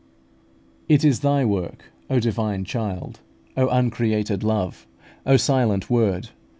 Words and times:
It 0.89 1.05
is 1.05 1.19
Thy 1.19 1.45
work, 1.45 1.91
O 2.09 2.19
Divine 2.19 2.65
Child! 2.65 3.19
O 3.55 3.67
uncreated 3.69 4.43
Love! 4.43 4.87
O 5.27 5.37
silent 5.37 5.91
Word! 5.91 6.29